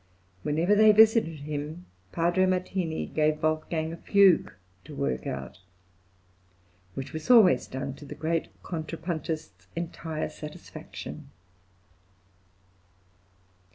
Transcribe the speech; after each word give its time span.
Whenever 0.41 0.73
they 0.73 0.91
visited 0.91 1.41
him 1.41 1.85
Padre 2.11 2.47
Martini 2.47 3.05
gave 3.05 3.43
Wolfgang 3.43 3.93
a 3.93 3.97
fugue 3.97 4.51
to 4.83 4.95
work 4.95 5.27
out, 5.27 5.59
which 6.95 7.13
was 7.13 7.29
always 7.29 7.67
done 7.67 7.93
to 7.93 8.05
the 8.05 8.15
great 8.15 8.47
contrapuntist's 8.63 9.67
entire 9.75 10.29
satisfaction. 10.29 11.29